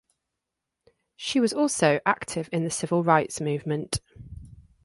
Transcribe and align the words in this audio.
She 1.15 1.39
was 1.39 1.53
also 1.53 1.99
active 2.07 2.49
in 2.51 2.63
the 2.63 2.71
civil 2.71 3.03
rights 3.03 3.39
movement. 3.39 3.99